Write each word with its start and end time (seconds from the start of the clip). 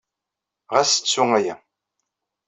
Ɣas 0.73 0.91
ttu 0.95 1.23
aya. 1.37 1.55